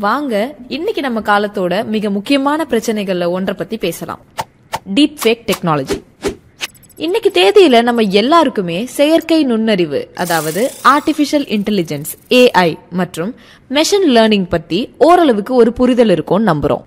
வாங்க 0.00 0.54
இன்னைக்கு 0.68 1.00
நம்ம 1.00 1.20
காலத்தோட 1.20 1.84
மிக 1.84 2.10
முக்கியமான 2.10 2.66
பிரச்சனைகள்ல 2.70 3.30
ஒன்றை 3.30 3.54
பத்தி 3.58 3.76
பேசலாம். 3.76 4.20
டீப் 4.94 5.16
ஃபேக் 5.22 5.42
டெக்னாலஜி 5.46 6.02
இன்னைக்கு 6.96 7.30
தேதியில 7.34 7.82
நம்ம 7.82 8.02
எல்லாருக்குமே 8.02 8.86
செயற்கை 8.86 9.44
நுண்ணறிவு 9.44 10.10
அதாவது 10.14 10.70
ஆர்டிபிஷியல் 10.88 11.46
இன்டெலிஜென்ஸ் 11.56 12.12
ஏஐ 12.28 12.74
மற்றும் 12.90 13.34
மெஷின் 13.70 14.06
லேர்னிங் 14.06 14.46
பத்தி 14.48 14.92
ஓரளவுக்கு 14.98 15.54
ஒரு 15.54 15.72
புரிதல் 15.72 16.10
இருக்கும் 16.10 16.46
நம்புறோம். 16.46 16.82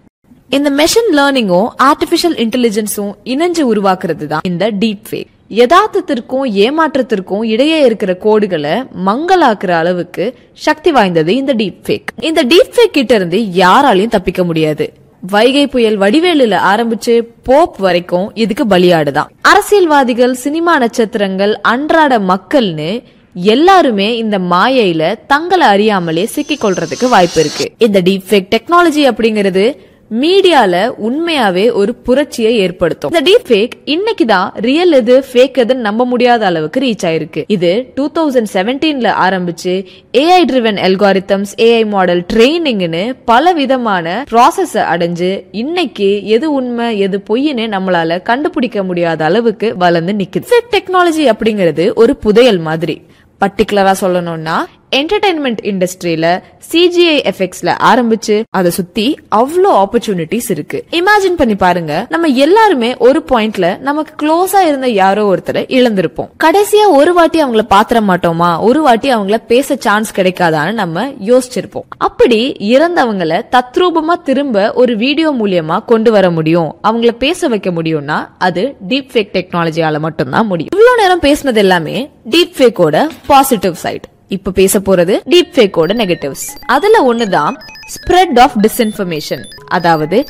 இந்த 0.49 0.71
மெஷின் 0.71 1.11
லேர்னிங்கும் 1.11 1.69
ஆர்டிபிஷியல் 1.83 2.37
இன்டெலிஜென்ஸும் 2.45 3.13
இணைஞ்சு 3.23 3.63
உருவாக்குறது 3.73 4.25
தான் 4.25 4.41
இந்த 4.43 4.71
டீப் 4.71 5.05
ஃபேக் 5.09 5.27
யதார்த்தத்திற்கும் 5.53 6.45
ஏமாற்றத்திற்கும் 6.55 7.45
இடையே 7.45 7.79
இருக்கிற 7.81 8.17
கோடுகளை 8.23 8.87
மங்களாக்குற 9.05 9.71
அளவுக்கு 9.71 10.33
சக்தி 10.53 10.91
வாய்ந்தது 10.91 11.35
இந்த 11.35 11.53
டீப் 11.53 11.81
ஃபேக் 11.85 12.05
இந்த 12.19 12.43
டீப் 12.43 12.73
ஃபேக் 12.75 12.95
கிட்ட 12.97 13.15
இருந்து 13.15 13.37
யாராலையும் 13.37 14.13
தப்பிக்க 14.15 14.43
முடியாது. 14.43 14.93
வைகை 15.21 15.67
புயல் 15.67 15.99
வடிவேலுல 15.99 16.59
ஆரம்பிச்சு 16.73 17.27
போப் 17.43 17.75
வரைக்கும் 17.77 18.31
இதுக்கு 18.35 18.65
பலியாடுதான். 18.65 19.29
அரசியல்வாதிகள் 19.41 20.33
சினிமா 20.33 20.77
நட்சத்திரங்கள் 20.77 21.61
அன்றாட 21.61 22.19
மக்கள்னு 22.19 23.03
எல்லாருமே 23.33 24.17
இந்த 24.17 24.39
மாயையில 24.39 25.15
தங்களை 25.27 25.67
அறியாமலே 25.67 26.25
சிக்கிக் 26.25 26.63
கொள்றதுக்கு 26.65 27.09
வாய்ப்பு 27.09 27.39
இருக்கு. 27.39 27.71
இந்த 27.77 28.01
டீப் 28.01 28.23
ஃபேக் 28.29 28.51
டெக்னாலஜி 28.55 29.03
அப்படிங்கிறது 29.11 29.75
மீடியால 30.21 30.75
உண்மையாவே 31.07 31.73
ஒரு 31.73 31.95
புரட்சியை 31.95 32.57
ஏற்படுத்தும். 32.57 33.11
இந்த 33.13 33.21
டீப் 33.29 33.47
ஃபேக் 33.49 33.71
இன்னைக்கு 33.85 34.25
தான் 34.25 34.53
ரியல் 34.55 34.91
எது 34.91 35.25
ஃபேக் 35.33 35.59
எதுன்னு 35.61 35.85
நம்ப 35.87 36.05
முடியாத 36.05 36.45
அளவுக்கு 36.45 36.79
ரீச் 36.79 37.05
ஆயிருக்கு. 37.05 37.43
இது 37.47 37.91
டூ 37.95 38.09
தௌசண்ட் 38.17 38.49
செவன்டீன்ல 38.53 39.13
ஆரம்பிச்சு 39.25 39.73
AI 40.11 40.41
driven 40.51 40.79
algorithms 40.87 41.53
AI 41.57 41.85
model 41.85 42.25
ட்ரைனிங்னு 42.33 43.13
பல 43.25 43.53
விதமான 43.53 44.25
ப்ராசஸ் 44.31 44.75
அடைஞ்சு 44.93 45.31
இன்னைக்கு 45.51 46.25
எது 46.25 46.53
உண்மை 46.53 46.99
எது 46.99 47.23
பொய்னு 47.29 47.67
நம்மளால 47.75 48.21
கண்டுபிடிக்க 48.21 48.83
முடியாத 48.83 49.25
அளவுக்கு 49.25 49.77
வளர்ந்து 49.77 50.13
நிக்குது. 50.13 50.45
டெக்னாலஜி 50.71 51.31
அப்படிங்கிறது 51.31 51.93
ஒரு 51.93 52.15
புதையல் 52.15 52.57
மாதிரி. 52.57 53.01
பர்டிகுலரா 53.41 53.93
சொல்லணும்னா 54.01 54.57
என்டர்டைன்மெண்ட் 54.99 55.61
இண்டஸ்ட்ரியில 55.71 56.27
சிஜிஐ 56.71 57.15
எஃபெக்ட்ஸ்ல 57.29 57.71
ஆரம்பிச்சு 57.91 58.35
அதை 58.49 58.71
சுத்தி 58.71 59.19
அவ்வளோ 59.35 59.69
ஆப்பர்ச்சுனிட்டிஸ் 59.73 60.49
இருக்கு. 60.49 60.85
இமேஜின் 60.91 61.37
பண்ணி 61.37 61.55
பாருங்க 61.55 62.05
நம்ம 62.09 62.27
எல்லாருமே 62.27 62.97
ஒரு 62.97 63.23
பாயிண்ட்ல 63.31 63.79
நமக்கு 63.79 64.13
க்ளோஸா 64.21 64.59
இருந்த 64.67 64.87
யாரோ 64.87 65.23
ஒருத்தரை 65.33 65.61
இழந்திருப்போம். 65.77 66.29
கடைசியா 66.43 66.85
ஒரு 66.89 67.13
வாட்டி 67.13 67.43
அவங்கள 67.43 67.61
பாத்திர 67.61 67.99
மாட்டோமா? 68.01 68.59
ஒரு 68.59 68.81
வாட்டி 68.81 69.15
அவங்கள 69.15 69.37
பேச 69.47 69.75
சான்ஸ் 69.75 70.15
கிடைக்காதான்னு 70.15 70.73
நம்ம 70.73 71.07
யோசிச்சிருப்போம். 71.07 71.87
அப்படி 71.97 72.55
இறந்தவங்கள 72.59 73.41
தத்ரூபமா 73.51 74.15
திரும்ப 74.23 74.73
ஒரு 74.73 74.97
வீடியோ 74.97 75.31
மூலியமா 75.31 75.85
கொண்டு 75.85 76.11
வர 76.11 76.29
முடியும். 76.29 76.75
அவங்கள 76.83 77.11
பேச 77.11 77.47
வைக்க 77.47 77.71
முடியும்னா 77.71 78.27
அது 78.37 78.75
டீப் 78.87 79.09
ஃபேக் 79.13 79.33
டெக்னாலஜியால 79.33 79.99
மட்டும்தான் 79.99 80.47
முடியும். 80.47 80.71
இவ்வளவு 80.75 81.01
நேரம் 81.01 81.21
பேசினது 81.21 81.55
எல்லாமே 81.55 82.09
டீப் 82.29 82.55
ஃபேக்கோட 82.57 83.07
பாசிட்டிவ் 83.25 83.73
சைடு 83.83 84.11
இப்ப 84.27 84.51
பேச 84.51 84.79
போறது 84.79 85.19
டீப் 85.29 85.53
ஃபேக்கோட 85.53 85.91
நெகட்டிவ்ஸ் 86.01 86.47
அதுல 86.65 87.13
ஒண்ணுதான் 87.13 87.55
ஸ்ப்ரெட் 87.93 88.39
ஆஃப் 88.39 88.55
டிஸ்இன்ஃபர்மேஷன் 88.61 89.43
அதாவது 89.67 90.27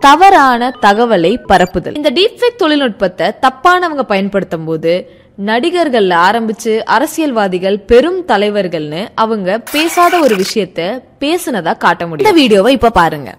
தவறான 0.00 0.74
தகவலை 0.82 1.42
பரப்புதல். 1.46 1.96
இந்த 1.96 2.10
டீப் 2.10 2.36
ஃபேக் 2.38 2.56
தொழில்நுட்பத்தை 2.56 3.30
தப்பானவங்க 3.42 4.02
பயன்படுத்தும் 4.02 4.64
போது 4.64 5.10
நடிகர்கள் 5.34 6.08
ஆரம்பிச்சு 6.08 6.78
அரசியல்வாதிகள் 6.78 7.78
பெரும் 7.80 8.26
தலைவர்கள்னு 8.26 9.08
அவங்க 9.14 9.58
பேசாத 9.58 10.18
ஒரு 10.18 10.36
விஷயத்த 10.36 11.02
பேசுனதா 11.20 11.76
காட்ட 11.76 12.06
முடியும். 12.06 12.30
இந்த 12.30 12.40
வீடியோவை 12.40 12.72
இப்ப 12.72 12.90
பாருங்க. 12.90 13.34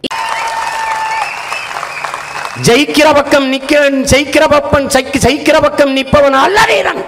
ஜெயிக்கிற 2.68 3.14
பக்கம் 3.14 3.52
நிக்கிறன் 3.54 4.00
ஜெயிக்கிற 4.12 4.46
பப்பன் 4.56 4.88
ஜெயிக்கிற 5.26 5.62
பக்கம் 5.62 5.96
நிற்பவன் 5.96 6.38
அல்லவீரன். 6.46 7.02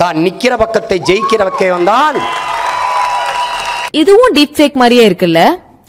தான் 0.00 0.16
நிக்கிற 0.24 0.56
பக்கத்தை 0.56 0.96
ஜெயிக்கிற 1.08 1.42
பக்கம் 1.48 1.84
தான் 1.84 2.16
இதுவும் 3.90 4.34
டீப் 4.36 4.54
ஃபேக் 4.56 4.72
மாதிரியே 4.72 5.08
இருக்குல்ல? 5.08 5.40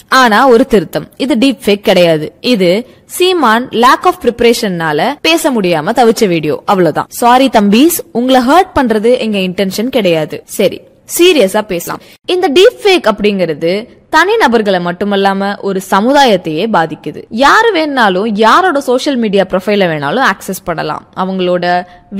ஆனா 0.07 0.47
ஒரு 0.47 0.65
திருத்தம். 0.65 1.07
இது 1.17 1.35
டீப் 1.35 1.59
ஃபேக் 1.65 1.87
கிடையாது. 1.89 2.33
இது 2.39 2.69
சீமான் 3.05 3.65
லேக் 3.69 4.05
ஆஃப் 4.05 4.19
ப்ரிப்பரேஷன்னால 4.23 5.15
பேச 5.21 5.51
முடியாம 5.51 5.93
தவிச்ச 5.99 6.27
வீடியோ 6.27 6.61
அவ்வளவுதான். 6.65 7.09
சாரி 7.09 7.47
தம்பீஸ். 7.47 7.97
உங்களை 8.11 8.41
ஹர்ட் 8.41 8.71
பண்றது 8.79 9.17
எங்க 9.17 9.37
இன்டென்ஷன் 9.37 9.95
கிடையாது. 9.97 10.43
சரி. 10.45 10.81
சீரியஸா 11.17 11.61
பேசலாம். 11.61 12.01
இந்த 12.25 12.49
டீப் 12.49 12.77
ஃபேக் 12.83 13.07
அப்படிங்கிறது 13.11 13.71
தனி 14.09 14.35
நபர்களை 14.35 14.79
மட்டுமல்லாம 14.85 15.59
ஒரு 15.67 15.79
சமுதாயத்தையே 15.89 16.63
பாதிக்குது. 16.75 17.23
யாரு 17.29 17.69
வேணாலும் 17.75 18.29
யாரோட 18.33 18.79
சோஷியல் 18.79 19.17
மீடியா 19.17 19.43
ப்ரொஃபைல 19.49 19.87
வேணாலும் 19.91 20.27
ஆக்சஸ் 20.29 20.61
பண்ணலாம். 20.63 21.03
அவங்களோட 21.15 21.65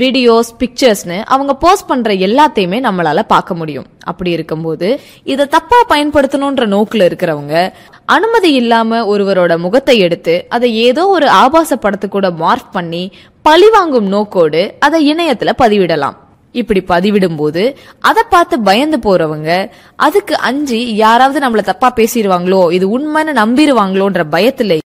வீடியோஸ் 0.02 0.50
பிக்சர்ஸ்னு 0.58 1.18
அவங்க 1.24 1.54
போஸ்ட் 1.54 1.86
பண்ற 1.86 2.12
எல்லாத்தையுமே 2.28 2.78
நம்மளால 2.86 3.22
பார்க்க 3.22 3.54
முடியும். 3.54 3.86
அப்படி 4.04 4.30
இருக்கும்போது 4.30 5.00
இதை 5.24 5.46
தப்பா 5.46 5.80
பயன்படுத்தணும்ன்ற 5.88 6.66
நோக்குல 6.76 7.08
இருக்கிறவங்க 7.10 7.72
அனுமதி 8.04 8.52
இல்லாம 8.52 9.02
ஒருவரோட 9.16 9.58
முகத்தை 9.58 9.98
எடுத்து 9.98 10.46
அதை 10.48 10.76
ஏதோ 10.86 11.06
ஒரு 11.06 11.28
ஆபாச 11.28 11.78
படத்து 11.82 12.08
கூட 12.08 12.30
மார்க் 12.30 12.72
பண்ணி 12.72 13.12
பழிவாங்கும் 13.42 14.08
நோக்கோடு 14.08 14.74
அதை 14.78 15.12
இணையத்துல 15.12 15.52
பதிவிடலாம். 15.62 16.18
இப்படி 16.54 16.80
பதிவிடும் 16.88 17.36
போது 17.36 17.62
அதை 18.00 18.22
பார்த்து 18.30 18.58
பயந்து 18.60 18.98
போறவங்க 18.98 19.50
அதுக்கு 19.96 20.34
அஞ்சு 20.42 20.80
யாராவது 20.96 21.40
நம்மள 21.40 21.64
தப்பா 21.64 21.90
பேசிடுவாங்களோ 21.96 22.62
இது 22.72 22.86
உண்மைன்னு 22.98 23.34
நம்பிடுவாங்களோன்ற 23.36 24.24
பயத்துல 24.30 24.78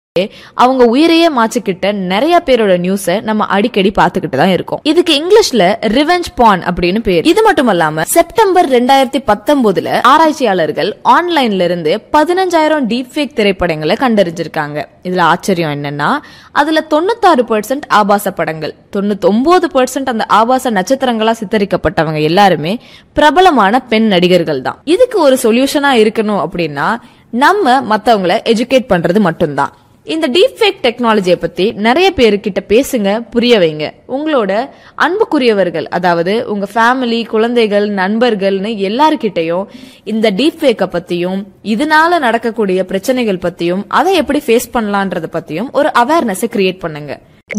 அவங்க 0.63 0.83
உயிரையே 0.91 1.29
மாச்சுக்கிட்ட 1.37 1.87
நிறைய 2.11 2.35
பேரோட 2.45 2.73
நியூஸ 2.83 3.15
நம்ம 3.21 3.45
அடிக்கடி 3.55 3.91
பாத்துக்கிட்டு 3.97 4.37
தான் 4.41 4.53
இருக்கோம். 4.55 4.79
இதுக்கு 4.91 5.13
இங்கிலீஷ்ல 5.19 5.63
ரிவெஞ்ச் 5.95 6.29
பான் 6.35 6.61
அப்படின்னு 6.69 6.99
பேர். 7.07 7.25
இது 7.31 7.41
மட்டும் 7.47 7.67
இல்லாம 7.73 8.05
செப்டம்பர் 8.13 8.69
ரெண்டாயிரத்தி 8.75 9.21
பத்தொன்பதுல 9.31 9.97
ஆராய்ச்சியாளர்கள் 10.11 10.91
ஆன்லைன்ல 11.15 11.67
இருந்து 11.69 11.93
பதினஞ்சாயிரம் 12.15 12.87
டீப் 12.91 13.11
ஃபேக் 13.15 13.35
திரைப்படங்களை 13.39 13.97
கண்டறிஞ்சிருக்காங்க. 14.03 14.77
இதுல 15.03 15.21
ஆச்சரியம் 15.31 15.73
என்னன்னா 15.77 16.09
அதுல 16.51 16.85
தொண்ணூத்தாறு 16.93 17.45
பெர்சென்ட் 17.51 17.87
ஆபாச 17.99 18.31
படங்கள் 18.31 18.75
தொண்ணூத்தொன்பது 18.97 19.69
பெர்சென்ட் 19.77 20.11
அந்த 20.15 20.25
ஆபாச 20.39 20.71
நட்சத்திரங்களா 20.79 21.35
சித்தரிக்கப்பட்டவங்க 21.41 22.21
எல்லாருமே 22.31 22.75
பிரபலமான 23.13 23.81
பெண் 23.91 24.07
நடிகர்கள் 24.07 24.61
தான். 24.61 24.79
இதுக்கு 24.95 25.19
ஒரு 25.19 25.37
சொல்யூஷனா 25.43 25.93
இருக்கணும் 26.03 26.43
அப்படின்னா 26.45 26.89
நம்ம 27.43 27.81
மத்தவங்களை 27.91 28.35
எஜுகேட் 28.51 28.91
பண்றது 28.91 29.19
மட்டும்தான். 29.19 29.73
இந்த 30.13 30.25
டீப் 30.33 30.57
ஃபேக் 30.57 30.81
டெக்னாலஜியை 30.83 31.35
பத்தி 31.43 31.65
நிறைய 31.85 32.07
பேருக்கிட்ட 32.17 32.61
பேசுங்க 32.71 33.09
புரிய 33.33 33.53
வைங்க. 33.59 33.85
உங்களோட 34.15 34.51
அன்புக்குரியவர்கள் 35.05 35.87
அதாவது 35.97 36.33
உங்க 36.53 36.67
ஃபேமிலி 36.73 37.19
குழந்தைகள் 37.31 37.87
நண்பர்கள்னு 38.01 38.71
எல்லாருக்கிட்டையும் 38.89 39.65
இந்த 40.13 40.31
டீப் 40.39 40.59
ஃபேக்கை 40.61 40.87
பத்தியும் 40.95 41.41
இதனால 41.73 42.19
நடக்கக்கூடிய 42.27 42.85
பிரச்சனைகள் 42.91 43.43
பத்தியும் 43.47 43.83
அதை 43.87 44.15
எப்படி 44.21 44.41
ஃபேஸ் 44.47 44.71
பண்ணலான்றத 44.73 45.29
பத்தியும் 45.37 45.69
ஒரு 45.71 45.91
அவேர்னஸை 46.03 46.49
கிரியேட் 46.55 46.83
பண்ணுங்க. 46.85 47.13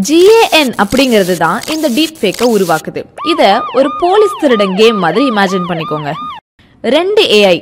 ஜிஏஎன் 0.08 0.74
அப்படிங்கிறது 0.82 1.36
தான் 1.44 1.60
இந்த 1.76 1.88
டீப் 1.98 2.18
ஃபேக்கை 2.22 2.48
உருவாக்குது. 2.56 3.02
இத 3.32 3.42
ஒரு 3.74 3.90
போலீஸ் 4.00 4.40
திருடன் 4.40 4.76
கேம் 4.82 4.98
மாதிரி 5.06 5.24
இமேஜின் 5.30 5.70
பண்ணிக்கோங்க. 5.70 6.12
ரெண்டு 6.82 7.24
ஏஐ 7.40 7.58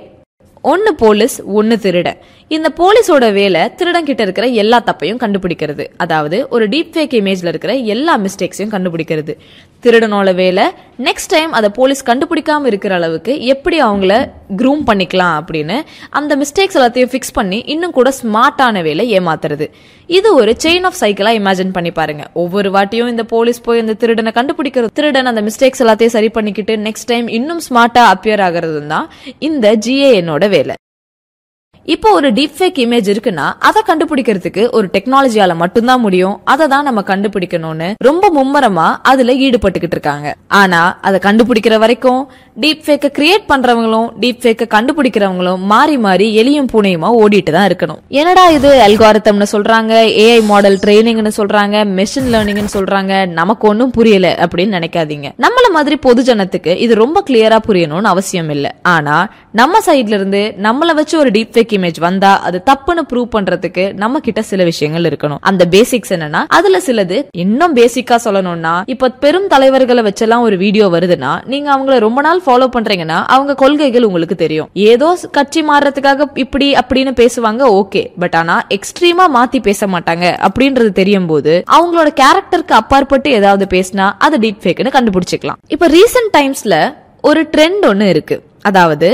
ஒன்னு 0.72 0.90
போலீஸ் 1.00 1.34
ஒன்னு 1.58 1.76
திருட 1.84 2.10
இந்த 2.50 2.68
போலீஸோட 2.78 3.26
வேலை 3.36 3.60
திருடன் 3.78 4.06
கிட்ட 4.08 4.22
இருக்கிற 4.26 4.46
எல்லா 4.62 4.78
தப்பையும் 4.88 5.20
கண்டுபிடிக்கிறது. 5.22 5.84
அதாவது 6.04 6.36
ஒரு 6.54 6.64
டீப் 6.72 6.90
ஃபேக் 6.94 7.14
இமேஜ்ல 7.20 7.52
இருக்கிற 7.52 7.72
எல்லா 7.94 8.14
மிஸ்டேக்ஸையும் 8.24 8.72
கண்டுபிடிக்கிறது. 8.74 9.32
திருடனோட 9.84 10.34
வேலை 10.40 10.64
நெக்ஸ்ட் 11.06 11.30
டைம் 11.34 11.52
அதை 11.58 11.68
போலீஸ் 11.78 12.02
கண்டுபிடிக்காம 12.10 12.68
இருக்கிற 12.70 12.94
அளவுக்கு 12.98 13.32
எப்படி 13.54 13.78
அவங்கள 13.86 14.12
க்ரூம் 14.60 14.84
பண்ணிக்கலாம் 14.90 15.34
அப்படின்னு 15.40 15.76
அந்த 16.20 16.36
மிஸ்டேக்ஸ் 16.42 16.78
எல்லாத்தையும் 16.80 17.10
ஃபிக்ஸ் 17.14 17.34
பண்ணி 17.38 17.58
இன்னும் 17.74 17.96
கூட 17.98 18.12
ஸ்மார்ட்டான 18.20 18.82
வேலை 18.88 19.06
ஏமாத்துறது. 19.18 19.68
இது 20.18 20.34
ஒரு 20.40 20.54
செயின் 20.66 20.86
ஆஃப் 20.90 21.00
சைக்கிளா 21.02 21.32
இமேஜின் 21.40 21.74
பண்ணி 21.78 21.90
பாருங்க. 22.00 22.24
ஒவ்வொரு 22.44 22.70
வாட்டியும் 22.78 23.12
இந்த 23.14 23.26
போலீஸ் 23.34 23.64
போய் 23.66 23.82
இந்த 23.84 23.96
திருடனை 24.04 24.32
கண்டுபிடிக்கிறது. 24.38 24.96
திருடன் 25.00 25.32
அந்த 25.32 25.44
மிஸ்டேக்ஸ் 25.48 25.84
எல்லாத்தையும் 25.86 26.16
சரி 26.18 26.30
பண்ணிக்கிட்டு 26.38 26.76
நெக்ஸ்ட் 26.86 27.10
டைம் 27.14 27.28
இன்னும் 27.40 27.64
ஸ்மார்ட்டா 27.68 28.04
அப்பியர் 28.14 28.44
ஆகிறது 28.48 28.86
தான் 28.94 29.08
இந்த 29.50 29.76
ஜிஏஎன்னோட 29.86 30.48
வேலை. 30.56 30.76
இப்போ 31.92 32.08
ஒரு 32.18 32.28
டீப் 32.36 32.54
ஃபேக் 32.58 32.78
இமேஜ் 32.82 33.08
இருக்குன்னா 33.12 33.46
அதை 33.68 33.80
கண்டுபிடிக்கிறதுக்கு 33.88 34.62
ஒரு 34.76 34.86
டெக்னாலஜியால 34.94 35.52
மட்டும்தான் 35.62 36.00
முடியும். 36.04 36.36
அதை 36.52 36.64
தான் 36.72 36.86
நம்ம 36.88 37.00
கண்டுபிடிக்கணும்னு 37.10 37.88
ரொம்ப 38.06 38.30
மும்மரமா 38.36 38.86
அதுல 39.10 39.32
ஈடுபட்டுக்கிட்டு 39.46 39.96
இருக்காங்க. 39.96 40.28
ஆனா 40.60 40.80
அதை 41.06 41.18
கண்டுபிடிக்கிற 41.26 41.78
வரைக்கும் 41.82 42.22
டீப் 42.62 42.82
ஃபேக்க 42.86 43.10
கிரியேட் 43.18 43.44
பண்றவங்களும் 43.50 44.08
டீப் 44.22 44.40
ஃபேக்க 44.44 44.68
கண்டுபிடிக்கிறவங்களும் 44.76 45.60
மாறி 45.72 45.98
மாறி 46.06 46.28
எலியும் 46.42 46.70
பூனையுமா 46.72 47.10
ஓடிட்டு 47.22 47.54
தான் 47.56 47.68
இருக்கணும். 47.70 48.00
என்னடா 48.20 48.44
இது 48.56 48.70
அல்காரிதம்னு 48.86 49.48
சொல்றாங்க 49.54 49.92
ஏஐ 50.24 50.40
மாடல் 50.52 50.78
ட்ரைனிங்னு 50.86 51.34
சொல்றாங்க 51.40 51.84
மெஷின் 52.00 52.30
லேர்னிங்னு 52.36 52.74
சொல்றாங்க 52.78 53.12
நமக்கு 53.40 53.68
ஒன்றும் 53.72 53.94
புரியல 53.98 54.30
அப்படின்னு 54.46 54.76
நினைக்காதீங்க. 54.78 55.28
நம்மள 55.46 55.72
மாதிரி 55.76 55.98
பொது 56.08 56.22
ஜனத்துக்கு 56.30 56.74
இது 56.86 56.94
ரொம்ப 57.04 57.24
கிளியரா 57.30 57.60
புரியணும்னு 57.68 58.12
அவசியம் 58.14 58.50
இல்ல. 58.56 58.66
ஆனா 58.96 59.18
நம்ம 59.62 59.84
சைட்ல 59.86 60.18
இருந்து 60.20 60.42
நம்மள 60.68 60.90
வச்சு 61.02 61.16
ஒரு 61.24 61.32
டீப் 61.38 61.54
ஃபேக் 61.54 61.72
ஃபேக் 61.74 61.82
இமேஜ் 61.84 62.00
வந்தா 62.00 62.32
அது 62.38 62.58
தப்புன்னு 62.70 63.02
ப்ரூவ் 63.10 63.28
பண்றதுக்கு 63.34 63.84
நம்ம 63.92 64.20
கிட்ட 64.20 64.42
சில 64.42 64.64
விஷயங்கள் 64.64 65.06
இருக்கணும். 65.10 65.40
அந்த 65.40 65.62
பேசிக்ஸ் 65.70 66.12
என்னன்னா 66.16 66.40
அதுல 66.48 66.78
சிலது 66.86 67.18
இன்னும் 67.44 67.76
பேசிக்கா 67.76 68.16
சொல்லணும்னா 68.24 68.74
இப்ப 68.86 69.10
பெரும் 69.24 69.46
தலைவர்களை 69.46 70.02
வச்செல்லாம் 70.08 70.44
ஒரு 70.46 70.56
வீடியோ 70.56 70.86
வருதுன்னா 70.86 71.32
நீங்க 71.44 71.68
அவங்கள 71.74 71.98
ரொம்ப 71.98 72.20
நாள் 72.26 72.42
ஃபாலோ 72.46 72.68
பண்றீங்கன்னா 72.76 73.18
அவங்க 73.36 73.54
கொள்கைகள் 73.54 74.08
உங்களுக்கு 74.08 74.36
தெரியும். 74.44 74.70
ஏதோ 74.72 75.18
கட்சி 75.30 75.62
மாறுறதுக்காக 75.62 76.28
இப்படி 76.44 76.68
அப்படின்னு 76.72 77.14
பேசுவாங்க 77.22 77.62
ஓகே 77.80 78.04
பட் 78.18 78.34
ஆனா 78.34 78.56
எக்ஸ்ட்ரீமா 78.76 79.26
மாத்தி 79.38 79.62
பேச 79.62 79.86
மாட்டாங்க 79.86 80.26
அப்படின்றது 80.48 80.92
தெரியும் 81.00 81.26
போது 81.26 81.54
அவங்களோட 81.78 82.10
கேரக்டருக்கு 82.22 82.76
அப்பாற்பட்டு 82.80 83.30
ஏதாவது 83.30 83.64
பேசினா 83.76 84.08
அது 84.18 84.38
டீப் 84.38 84.62
ஃபேக்னு 84.64 84.94
கண்டுபிடிச்சிக்கலாம். 84.96 85.60
இப்ப 85.68 85.88
ரீசெண்ட் 85.88 86.32
டைம்ஸ்ல 86.38 86.76
ஒரு 87.20 87.42
ட்ரெண்ட் 87.52 87.84
ஒன்னு 87.88 88.08
இருக்கு. 88.08 88.36
அதாவது 88.64 89.08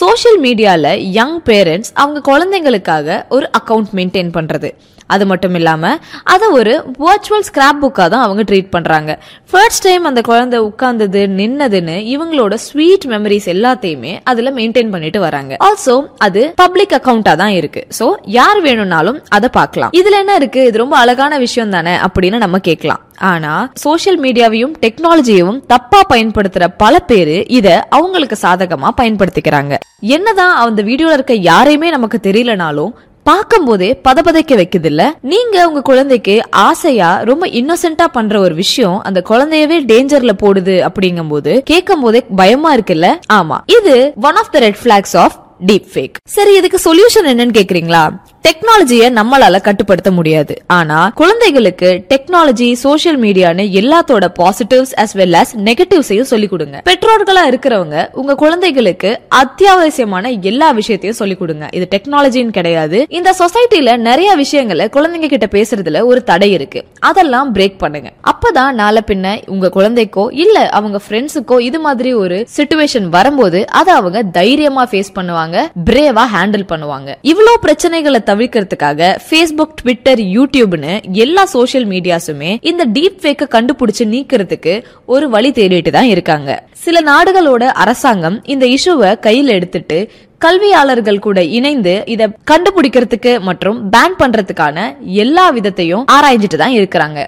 சோஷியல் 0.00 0.40
மீடியால 0.40 0.86
யங் 1.18 1.38
பேரண்ட்ஸ் 1.42 1.90
அவங்க 1.94 2.20
குழந்தைங்களுக்காக 2.30 3.28
ஒரு 3.28 3.46
அக்கவுண்ட் 3.58 3.90
மெயின்டைன் 3.94 4.32
பண்றது. 4.38 4.70
அது 5.14 5.24
மட்டும் 5.30 5.56
இல்லாமல் 5.60 5.98
அதை 6.34 6.46
ஒரு 6.58 6.74
வர்ச்சுவல் 7.04 7.46
ஸ்கிராப் 7.48 7.80
புக்காக 7.84 8.08
தான் 8.14 8.24
அவங்க 8.26 8.42
ட்ரீட் 8.50 8.70
பண்ணுறாங்க 8.74 9.10
ஃபர்ஸ்ட் 9.50 9.84
டைம் 9.86 10.04
அந்த 10.10 10.20
குழந்தை 10.30 10.60
உட்கார்ந்தது 10.68 11.22
நின்னதுன்னு 11.40 11.96
இவங்களோட 12.14 12.54
ஸ்வீட் 12.66 13.06
மெமரிஸ் 13.14 13.48
எல்லாத்தையுமே 13.54 14.12
அதில் 14.30 14.54
மெயின்டைன் 14.58 14.92
பண்ணிட்டு 14.94 15.20
வராங்க. 15.26 15.52
ஆல்சோ 15.68 15.96
அது 16.26 16.42
பப்ளிக் 16.62 16.94
அக்கௌண்ட்டாக 16.98 17.36
தான் 17.42 17.54
இருக்கு. 17.60 17.82
ஸோ 17.98 18.08
யார் 18.38 18.60
வேணும்னாலும் 18.66 19.20
அதை 19.38 19.50
பார்க்கலாம். 19.58 19.92
இதில் 20.00 20.20
என்ன 20.22 20.34
இருக்கு? 20.40 20.62
இது 20.70 20.82
ரொம்ப 20.84 20.96
அழகான 21.02 21.38
விஷயம் 21.46 21.74
தானே 21.76 21.94
அப்படின்னு 22.06 22.44
நம்ம 22.44 22.58
கேட்கலாம். 22.68 23.02
ஆனா 23.32 23.52
சோஷியல் 23.84 24.18
மீடியாவையும் 24.24 24.72
டெக்னாலஜியையும் 24.84 25.60
தப்பா 25.72 26.00
பயன்படுத்துற 26.12 26.64
பல 26.82 26.94
பேரு 27.10 27.36
இத 27.58 27.68
அவங்களுக்கு 27.98 28.36
சாதகமா 28.44 28.88
பயன்படுத்திக்கிறாங்க. 29.00 29.74
என்னதான் 30.16 30.54
அந்த 30.64 30.82
வீடியோல 30.90 31.16
இருக்க 31.18 31.34
யாரையுமே 31.50 31.90
நமக்கு 31.96 32.18
தெரியலனாலும் 32.28 32.92
பார்க்கும்போதே 33.26 34.00
பதபதைக்க 34.04 34.54
வைக்குது 34.56 34.84
இல்ல 34.84 35.02
நீங்க 35.22 35.68
உங்க 35.68 35.80
குழந்தைக்கு 35.82 36.34
ஆசையா 36.66 37.08
ரொம்ப 37.22 37.46
இன்னோசென்டா 37.52 38.04
பண்ற 38.12 38.40
ஒரு 38.40 38.54
விஷயம் 38.54 39.00
அந்த 39.00 39.22
குழந்தையவே 39.22 39.78
டேஞ்சர்ல 39.84 40.32
போடுது 40.42 40.76
அப்படிங்கும்போது 40.88 41.54
கேட்கும் 41.64 42.00
போதே 42.00 42.20
பயமா 42.36 42.74
இருக்குல்ல? 42.76 43.08
ஆமா. 43.32 43.58
இது 43.68 43.94
one 44.22 44.34
of 44.34 44.52
the 44.52 44.58
red 44.58 44.80
flags 44.84 45.16
of 45.16 45.36
deep 45.66 45.88
fake 45.92 46.16
சரி 46.30 46.54
இதுக்கு 46.56 46.78
சொல்யூஷன் 46.84 47.28
என்னன்னு 47.28 47.58
கேக்குறீங்களா? 47.58 48.04
டெக்னாலஜியை 48.46 49.06
நம்மளால 49.18 49.60
கட்டுப்படுத்த 49.66 50.10
முடியாது. 50.16 50.54
ஆனா 50.76 50.98
குழந்தைகளுக்கு 51.20 51.88
டெக்னாலஜி 52.12 52.68
சோஷியல் 52.82 53.18
மீடியான்னு 53.22 53.64
எல்லாத்தோட 53.80 54.24
பாசிட்டிவ்ஸ் 54.40 54.92
அஸ் 55.02 55.14
வெல் 55.20 55.36
அஸ் 55.40 55.52
நெகட்டிவ்ஸையும் 55.68 56.28
சொல்லிக் 56.32 56.52
கொடுங்க. 56.52 56.76
பெற்றோர்களா 56.88 57.42
இருக்கிறவங்க 57.50 57.96
உங்க 58.20 58.34
குழந்தைகளுக்கு 58.42 59.10
அத்தியாவசியமான 59.42 60.30
எல்லா 60.50 60.68
விஷயத்தையும் 60.80 61.18
சொல்லிக் 61.20 61.38
கொடுங்க. 61.38 61.64
இது 61.78 61.88
டெக்னாலஜின்னு 61.94 62.54
கிடையாது. 62.58 63.00
இந்த 63.18 63.32
சொசைட்டில 63.40 63.96
நிறைய 64.08 64.34
விஷயங்களை 64.42 64.86
குழந்தைங்க 64.96 65.30
கிட்ட 65.34 65.48
பேசுறதுல 65.56 66.04
ஒரு 66.10 66.22
தடை 66.30 66.50
இருக்கு. 66.58 66.82
அதெல்லாம் 67.10 67.50
பிரேக் 67.54 67.78
பண்ணுங்க. 67.78 68.12
அப்பதான் 68.32 68.78
நாளை 68.82 69.02
பின்ன 69.10 69.26
உங்க 69.56 69.72
குழந்தைக்கோ 69.78 70.26
இல்ல 70.44 70.68
அவங்க 70.80 71.00
ஃப்ரெண்ட்ஸுக்கோ 71.08 71.58
இது 71.70 71.80
மாதிரி 71.88 72.12
ஒரு 72.22 72.38
சுச்சுவேஷன் 72.56 73.08
வரும்போது 73.16 73.62
அதை 73.80 73.94
அவங்க 74.02 74.22
தைரியமா 74.38 74.86
ஃபேஸ் 74.92 75.12
பண்ணுவாங்க 75.18 75.56
பிரேவா 75.90 76.26
ஹேண்டில் 76.36 76.68
பண்ணுவாங்க. 76.74 77.10
இவ்வளவு 77.32 77.62
பிரச்சனைகளை 77.66 78.22
தவிர்க்கிறதுக்காக 78.36 79.10
ஃபேஸ்புக் 79.26 79.76
ட்விட்டர் 79.80 80.20
யூடியூப்னு 80.36 80.94
எல்லா 81.24 81.44
சோஷியல் 81.44 81.86
மீடியாஸுமே 81.92 82.50
இந்த 82.70 82.82
டீப் 82.96 83.18
ஃபேக்க 83.22 83.48
கண்டுபிடிச்சு 83.54 84.04
நீக்கிறதுக்கு 84.14 84.74
ஒரு 85.14 85.26
வழி 85.34 85.50
தேடிட்டு 85.58 85.90
தான் 85.96 86.10
இருக்காங்க. 86.14 86.50
சில 86.84 87.00
நாடுகளோட 87.10 87.64
அரசாங்கம் 87.82 88.36
இந்த 88.54 88.64
இஷ்யூவை 88.66 89.10
கையில் 89.26 89.52
எடுத்துட்டு 89.56 89.98
கல்வியாளர்கள் 90.38 91.24
கூட 91.26 91.38
இணைந்து 91.58 92.02
இத 92.14 92.28
கண்டுபிடிக்கிறதுக்கு 92.50 93.40
மற்றும் 93.48 93.78
பேன் 93.94 94.16
பண்றதுக்கான 94.18 94.78
எல்லா 95.24 95.52
விதத்தையும் 95.52 96.04
ஆராய்ஞ்சிட்டு 96.16 96.58
தான் 96.62 96.76
இருக்கிறாங்க. 96.78 97.20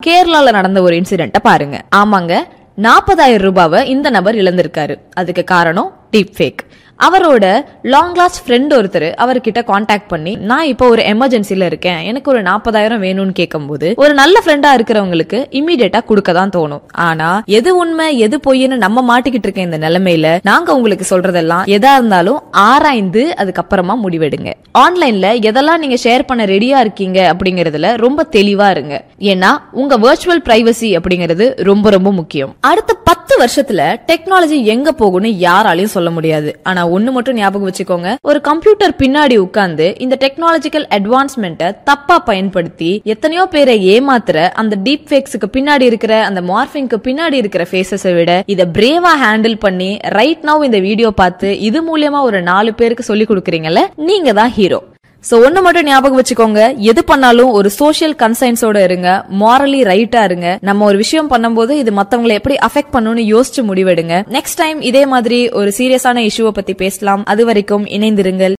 கேரளால 0.00 0.52
நடந்த 0.58 0.82
ஒரு 0.82 0.94
இன்சிடென்ட்ட 1.00 1.40
பாருங்க. 1.42 1.78
ஆமாங்க 1.96 2.34
நாற்பதாயிரம் 2.74 3.46
ரூபாவை 3.46 3.80
இந்த 3.94 4.10
நபர் 4.10 4.34
இழந்திருக்காரு. 4.34 4.94
அதுக்கு 5.20 5.44
காரணம் 5.44 5.90
டீப் 6.12 6.32
ஃபேக் 6.38 6.62
அவரோட 7.00 7.64
லாங் 7.82 8.14
லாஸ்ட் 8.14 8.48
ஃப்ரெண்ட் 8.48 8.72
ஒருத்தர் 8.76 9.06
அவர்கிட்ட 9.22 9.64
காண்டாக்ட் 9.64 10.08
பண்ணி 10.08 10.36
நான் 10.36 10.66
இப்போ 10.66 10.88
ஒரு 10.88 11.02
எமர்ஜென்சில 11.02 11.62
இருக்கேன். 11.62 12.00
எனக்கு 12.00 12.30
ஒரு 12.30 12.42
நாற்பதாயிரம் 12.42 13.02
வேணும்னு 13.02 13.32
கேட்கும்போது 13.32 13.92
ஒரு 13.96 14.14
நல்ல 14.14 14.42
ஃப்ரெண்டா 14.44 14.70
இருக்கிறவங்களுக்கு 14.76 15.46
இமீடியட்டா 15.60 16.04
கொடுக்க 16.04 16.32
தான் 16.32 16.54
தோணும். 16.56 16.82
ஆனா 16.92 17.42
எது 17.46 17.76
உண்மை 17.76 18.18
எது 18.18 18.40
பொய்ன்னு 18.46 18.76
நம்ம 18.76 19.18
மாட்டிக்கிட்டு 19.18 19.48
இருக்க 19.48 19.60
இந்த 19.60 19.78
நிலைமையில 19.78 20.38
நாங்க 20.42 20.74
உங்களுக்கு 20.74 21.06
சொல்றதெல்லாம் 21.16 21.64
எதா 21.64 21.92
இருந்தாலும் 21.94 22.42
ஆராய்ந்து 22.50 23.34
அதுக்கப்புறமா 23.38 23.96
முடிவெடுங்க. 24.04 24.52
ஆன்லைன்ல 24.78 25.26
எதெல்லாம் 25.50 25.76
நீங்க 25.76 25.96
ஷேர் 26.04 26.22
பண்ண 26.26 26.44
ரெடியா 26.44 26.80
இருக்கீங்க 26.80 27.34
அப்படிங்கறதுல 27.34 27.96
ரொம்ப 27.96 28.26
தெளிவா 28.30 28.70
இருங்க. 28.70 29.04
ஏன்னா 29.18 29.52
உங்க 29.70 29.98
வர்ச்சுவல் 29.98 30.44
பிரைவசி 30.44 30.90
அப்படிங்கிறது 30.98 31.64
ரொம்ப 31.64 31.90
ரொம்ப 31.90 32.12
முக்கியம். 32.12 32.56
அடுத்த 32.60 32.94
பத்து 32.94 33.32
வருஷத்துல 33.44 33.82
டெக்னாலஜி 34.12 34.64
எங்க 34.64 34.94
போகும்னு 34.98 35.30
யாராலையும் 35.46 35.94
சொல்ல 35.96 36.10
முடியாது. 36.10 36.60
ஆனா 36.62 36.83
ஒண்ணு 36.88 37.10
மட்டும் 37.10 37.36
ஞாபகம் 37.36 37.68
வச்சுக்கோங்க. 37.68 38.10
ஒரு 38.22 38.40
கம்ப்யூட்டர் 38.40 38.94
பின்னாடி 39.00 39.36
உட்கார்ந்து 39.36 39.86
இந்த 39.98 40.18
டெக்னாலஜிக்கல் 40.24 40.86
அட்வான்ஸ்மெண்ட்டை 40.98 41.68
தப்பா 41.84 42.18
பயன்படுத்தி 42.28 42.90
எத்தனையோ 43.06 43.46
பேரை 43.46 43.76
ஏமாத்துற 43.94 44.38
அந்த 44.54 44.74
டீப் 44.84 45.06
ஃபேக்ஸுக்கு 45.08 45.50
பின்னாடி 45.56 45.84
இருக்கிற 45.84 46.14
அந்த 46.28 46.42
மார்பிங்க்கு 46.50 46.98
பின்னாடி 47.08 47.36
இருக்கிற 47.36 47.66
ஃபேஸஸை 47.70 48.14
விட 48.14 48.34
இத 48.46 48.68
பிரேவா 48.78 49.14
ஹேண்டில் 49.24 49.58
பண்ணி 49.58 49.90
ரைட் 50.18 50.44
நவ் 50.44 50.64
இந்த 50.64 50.80
வீடியோ 50.80 51.10
பார்த்து 51.14 51.50
இது 51.60 51.80
மூலியமா 51.82 52.22
ஒரு 52.22 52.40
நாலு 52.44 52.72
பேருக்கு 52.74 53.10
சொல்லி 53.10 53.26
கொடுக்குறீங்கல்ல 53.26 53.82
நீங்க 54.04 54.32
தான் 54.32 54.52
ஹீரோ 54.52 54.80
சோ 55.30 55.34
ஒன்று 55.44 55.62
மட்டும் 55.62 55.84
ஞாபகம் 55.84 56.18
வச்சுக்கோங்க. 56.20 56.76
எது 56.76 57.04
பண்ணாலும் 57.04 57.50
ஒரு 57.50 57.70
சோஷியல் 57.70 58.14
கன்சைன்ஸோட 58.14 58.82
இருங்க. 58.82 59.24
மாரலி 59.40 59.80
ரைட்டா 59.90 60.24
இருங்க. 60.24 60.58
நம்ம 60.60 60.84
ஒரு 60.84 60.96
விஷயம் 60.96 61.30
பண்ணும்போது 61.30 61.70
இது 61.70 61.92
மத்தவங்களை 61.92 62.34
எப்படி 62.40 62.56
அஃபெக்ட் 62.66 62.92
பண்ணும்னு 62.92 63.22
யோசிச்சு 63.34 63.62
முடிவெடுங்க. 63.68 64.14
நெக்ஸ்ட் 64.36 64.60
டைம் 64.62 64.80
இதே 64.80 65.06
மாதிரி 65.06 65.48
ஒரு 65.48 65.72
சீரியஸான 65.78 66.28
இஷ்யூவை 66.28 66.48
பத்தி 66.48 66.74
பேசலாம். 66.74 67.24
அது 67.24 67.44
வரைக்கும் 67.44 67.86
இணைந்திருங்கள். 67.86 68.52